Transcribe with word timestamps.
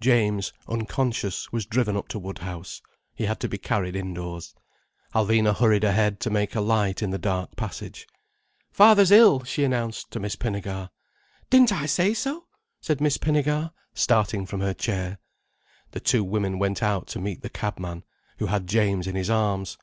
James, 0.00 0.50
unconscious, 0.66 1.52
was 1.52 1.66
driven 1.66 1.94
up 1.94 2.08
to 2.08 2.18
Woodhouse. 2.18 2.80
He 3.14 3.24
had 3.26 3.38
to 3.40 3.50
be 3.50 3.58
carried 3.58 3.94
indoors. 3.94 4.54
Alvina 5.14 5.54
hurried 5.54 5.84
ahead 5.84 6.20
to 6.20 6.30
make 6.30 6.54
a 6.54 6.62
light 6.62 7.02
in 7.02 7.10
the 7.10 7.18
dark 7.18 7.54
passage. 7.54 8.06
"Father's 8.72 9.10
ill!" 9.10 9.44
she 9.44 9.62
announced 9.62 10.10
to 10.12 10.18
Miss 10.20 10.36
Pinnegar. 10.36 10.88
"Didn't 11.50 11.70
I 11.70 11.84
say 11.84 12.14
so!" 12.14 12.46
said 12.80 13.02
Miss 13.02 13.18
Pinnegar, 13.18 13.72
starting 13.92 14.46
from 14.46 14.60
her 14.62 14.72
chair. 14.72 15.18
The 15.90 16.00
two 16.00 16.24
women 16.24 16.58
went 16.58 16.82
out 16.82 17.06
to 17.08 17.20
meet 17.20 17.42
the 17.42 17.50
cab 17.50 17.78
man, 17.78 18.04
who 18.38 18.46
had 18.46 18.66
James 18.66 19.06
in 19.06 19.16
his 19.16 19.28
arms. 19.28 19.76